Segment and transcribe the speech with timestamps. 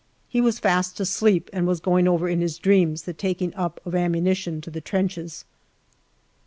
[0.27, 3.93] He was fast asleep, and was going over in his dreams the taking up of
[3.93, 5.45] ammunition to the trenches.